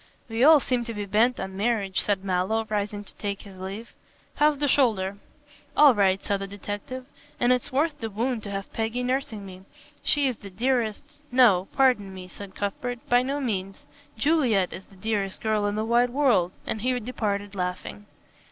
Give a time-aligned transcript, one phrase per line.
[0.27, 3.93] "We all seem to be bent on marriage," said Mallow, rising to take his leave.
[4.33, 5.17] "How's the shoulder?"
[5.77, 7.05] "All right," said the detective,
[7.39, 9.61] "and it's worth the wound to have Peggy nursing me.
[10.01, 13.85] She is the dearest" "No, pardon me," said Cuthbert, "by no means.
[14.17, 18.07] Juliet is the dearest girl in the wide world," and he departed laughing.